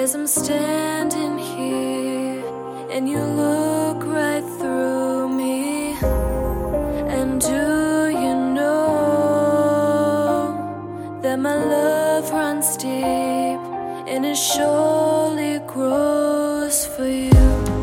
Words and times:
as 0.00 0.14
I'm 0.14 0.26
standing 0.26 1.36
here 1.36 2.42
and 2.90 3.06
you 3.06 3.18
look 3.18 4.02
right 4.06 4.42
through 4.58 5.28
me. 5.28 5.92
And 7.16 7.38
do 7.38 8.08
you 8.08 8.34
know 8.56 8.80
that 11.20 11.38
my 11.38 11.54
love 11.54 12.30
runs 12.30 12.78
deep 12.78 13.60
and 14.12 14.24
it 14.24 14.36
surely 14.36 15.58
grows 15.66 16.86
for 16.86 17.06
you? 17.06 17.79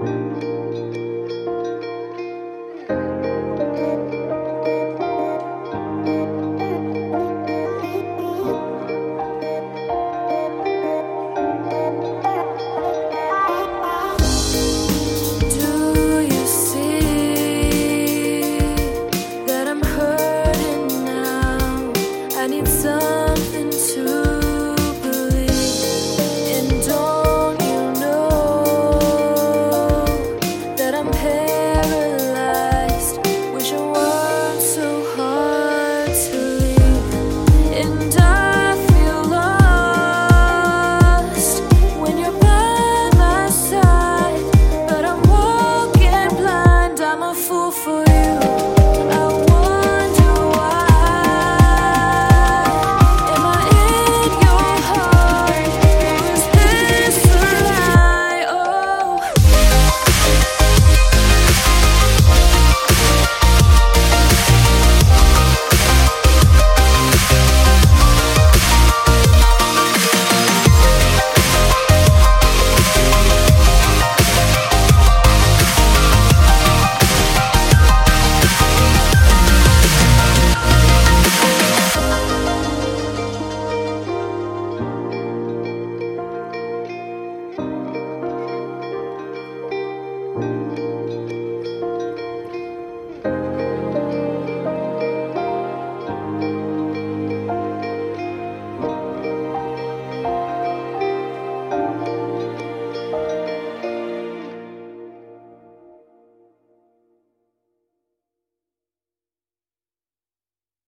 Do 0.00 0.49